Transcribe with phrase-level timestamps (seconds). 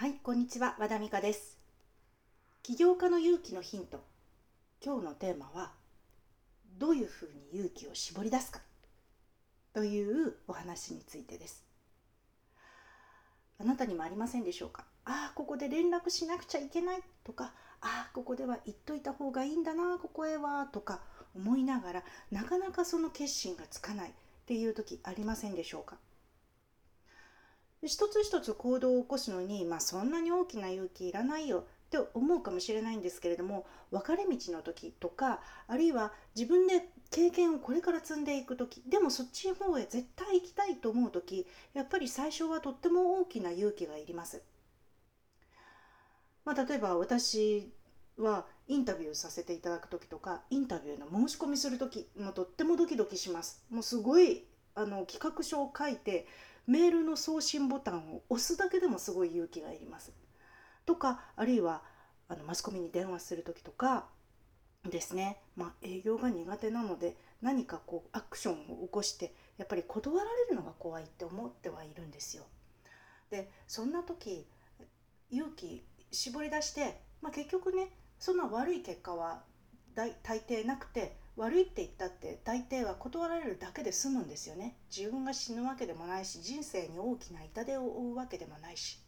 [0.00, 1.58] はい、こんにちは、和田美香です。
[2.62, 4.02] 起業家の勇気のヒント。
[4.82, 5.72] 今日のテーマは、
[6.78, 8.60] どういうふうに勇気を絞り出すか？
[9.74, 11.62] というお話についてです。
[13.60, 14.86] あなたにもありませんでしょうか？
[15.04, 17.02] ああ、ここで連絡しなくちゃいけない？
[17.22, 21.00] とか、ああ、ここでは言っといた方がいいんだな、ここへはとか
[21.36, 24.12] 思いながら、なかなかその決心がつかないっ
[24.46, 25.98] ていう時ありませんでしょうか？
[27.82, 44.42] 一つ一つ行動を起こすのに、まあ、そんなに大きな勇気いらないよって思うかもしれないんですけれども分かれ道の時とかあるいは自分で経験をこれから積んでいく時でもそっちの方へ絶対行きたいと思う時やっぱり最初はとっても大きな勇気がいります。
[46.44, 47.70] まあ、例えば私
[48.16, 53.64] はインタビューさせていただく時とかインタビューの申し込みする時もとってもドキドキします。
[53.70, 56.26] もうすごいあの企画書を書いて
[56.66, 60.12] メールの送信ボタンを押すだけでもすごい勇気がいります。
[60.86, 61.82] とかあるいは
[62.28, 64.06] あのマスコミに電話する時とか
[64.88, 72.44] ですね、まあ、営業が苦手なので何かこうアクションを起こしてやっぱり断られるのが怖いって思ってはいるんですよ。
[73.30, 74.46] でそんな時
[75.30, 79.42] 勇気絞り出して、まあ、結局ねそんな悪い結果は
[79.94, 84.76] 大抵なくて悪いって言ったって大抵は断られるだけで済むんですよね。
[84.94, 89.00] 自分が死ぬわけでもないし人生に大きな痛手を負うわけでもないし。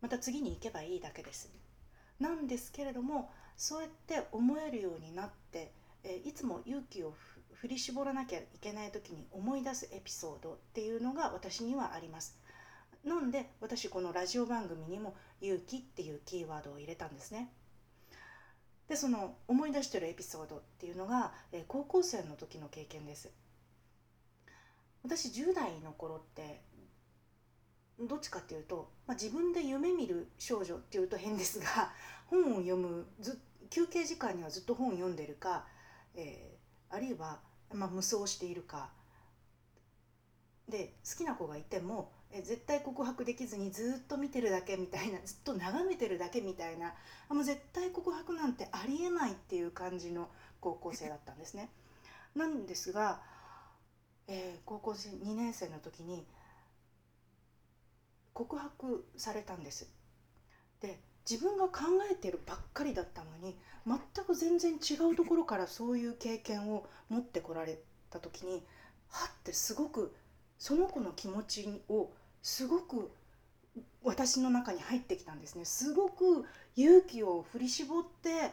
[0.00, 1.50] また次に行けばいいだけです。
[2.20, 5.72] なんですけれどもそうやって思えるようになって
[6.04, 7.14] えいつも勇気を
[7.54, 12.38] 振り絞らなきゃいけない時に思い出すエピソードっていうのが私にはあります。
[13.04, 17.52] なんで私このラジオ番組にも「勇気」っていうキーワードを入れたんですね。
[18.88, 23.30] でその思い出してるエピソードっていうのが、え高校生の時の経験です。
[25.02, 26.62] 私10代の頃って
[28.00, 31.92] どっちかっていうと、まあ、自分で夢見る少女っていうと変ですが
[32.26, 35.66] 本を読むず休憩時間にはずっと本を読んでるか、
[36.14, 37.40] えー、あるいは、
[37.72, 38.90] まあ、無双しているか
[40.68, 46.94] で好きな子がいてもえ絶対告白できずにずっと見てるだけみたいなずっと眺めてるだけみたいな
[47.28, 50.28] あもう絶対告白なんてありえないっていう感じの
[50.60, 51.70] 高校生だったんですね。
[52.34, 53.20] なんですが、
[54.26, 56.26] えー、高校生2年生の時に
[58.34, 59.88] 告白されたんです。
[60.80, 67.78] で自分が考えてるばっかりだったのに全く全然違うところからそういう経験を持ってこられ
[68.10, 68.62] た時に
[69.10, 70.14] はってすごく
[70.58, 72.10] その子の気持ちを
[72.42, 73.10] すごく
[74.02, 75.64] 私の中に入ってきたんですね。
[75.64, 76.44] すごく
[76.76, 78.52] 勇気を振り絞って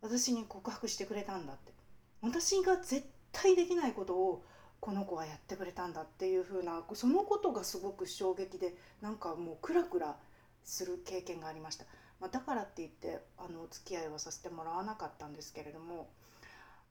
[0.00, 1.72] 私に告白してくれたんだって。
[2.20, 4.44] 私が絶対できないことを
[4.80, 10.16] この子はやってくれたんだっていう風なそのことがすごく衝撃でなんかもうクラクラ
[10.64, 11.84] する経験がありました、
[12.20, 16.08] まあ、だからって言ってあのお付き合いはさせてもらわなかったんですけれども。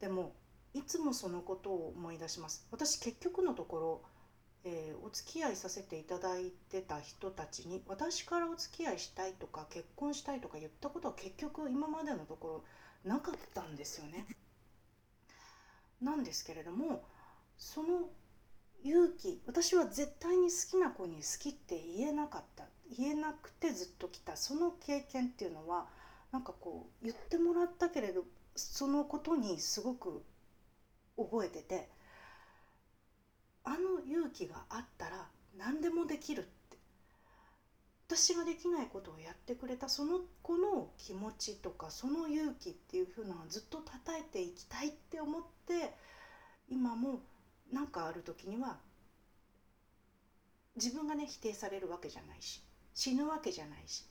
[0.00, 0.32] でも
[0.74, 2.66] いつもそのことを思い出します。
[2.70, 4.02] 私結局のところ
[4.64, 12.62] えー、お付き合いさせていただいてた人たちに私からお付き合いしたいとか結婚したいとか言ったことは結局今までのとこ
[13.04, 14.26] ろなかったんですよね。
[16.00, 17.04] なんですけれども
[17.56, 18.10] その
[18.84, 22.64] 勇気私は絶対に好きな子に好きって言えなかった
[22.96, 25.86] 言えなくてずっと来たその経験っていうのは
[26.32, 28.24] なんかこう言ってもらったけれど
[28.56, 30.22] そのことにすごく
[31.16, 32.01] 覚えてて。
[33.64, 36.62] あの勇気があったら何でもできるって。
[38.14, 45.94] 私ができないことをやってくれたその子の気持ちとかその勇気っていうふうなのをずっと叩いていきたいって思って
[46.68, 47.20] 今も
[47.72, 48.76] 何かある時には
[50.76, 52.62] 自分がね否定されるわけじゃないし
[52.92, 54.04] 死ぬわけじゃないし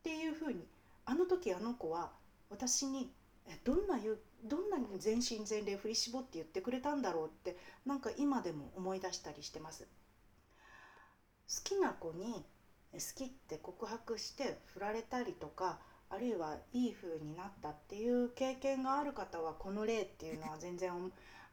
[0.00, 0.66] っていうふうに
[1.06, 2.12] あの時あの子は
[2.50, 3.10] 私に
[3.64, 7.56] どんな勇気どんなに全身全霊振り絞って言ってくれたんだろうって
[7.86, 9.84] なんか今でも思い出したりしてます？
[9.84, 9.88] 好
[11.64, 12.44] きな子に
[12.92, 15.78] 好きって告白して振られたりとか
[16.10, 20.92] あるいはいい風になったっていう経験がある方はこの例っていうのは全然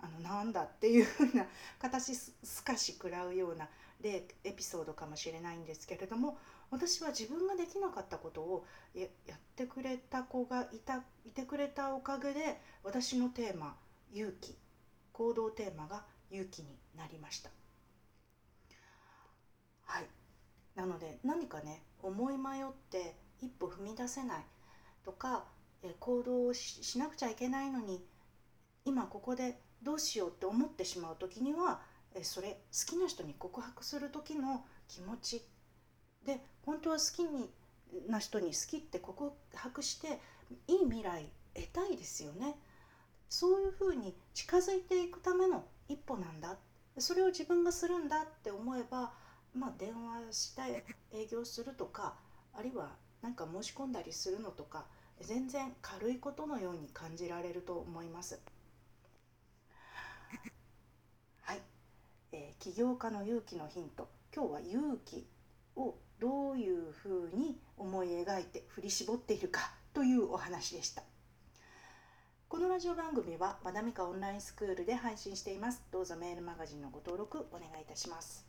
[0.00, 1.46] あのなんだっていう風な
[1.78, 3.68] 形すかし食らうような
[4.02, 6.38] 例エピソードかもしれないんですけれども
[6.70, 13.76] 私は自分ができなかったことをやってくれた子がいたいてくれたおかげで私のテーマ
[14.12, 14.56] 「勇気」
[15.12, 17.50] 行動テーマが「勇気」になりました。
[19.84, 20.06] はい
[20.74, 24.44] なので何かね思い迷って一歩踏み出せない
[25.04, 25.44] とか
[25.98, 28.04] 行動をしなくちゃいけないのに
[28.84, 31.80] 今ここでどうしようって思ってしまう時には
[32.14, 35.42] えそれ好きな人に告白する時の気持ち。
[36.24, 37.50] で本当は好きに
[38.08, 40.20] な人に好きって告白して
[40.66, 42.56] いい未来得たいですよね。
[43.28, 46.56] そういうふうに近づいていくための一歩なんだ。
[46.98, 49.12] それを自分がするんだって思えば
[49.54, 52.14] まあ電話して営業するとか
[52.52, 52.90] あるいは
[53.22, 54.84] 何か申し込んだりするのとか
[55.20, 58.40] 全然軽いことのように感じられると思います。
[61.42, 61.60] はい、
[62.32, 65.28] えー、起業家の勇気のヒント今日は勇気
[65.76, 71.04] をどういうふうに思い描いて振り絞っているかというお話でした。
[72.48, 75.84] このラジオ番組は和田美香オンラインスクールで配信しています。
[75.92, 78.47] どうぞメールマガジンのご登録お願いいたします。